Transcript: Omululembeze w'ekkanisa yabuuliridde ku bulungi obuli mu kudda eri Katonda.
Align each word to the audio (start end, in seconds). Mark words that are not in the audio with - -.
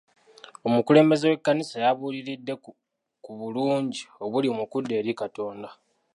Omululembeze 0.65 1.25
w'ekkanisa 1.29 1.77
yabuuliridde 1.85 2.53
ku 3.23 3.31
bulungi 3.39 4.01
obuli 4.23 4.47
mu 4.57 4.63
kudda 4.71 4.93
eri 4.99 5.13
Katonda. 5.21 5.69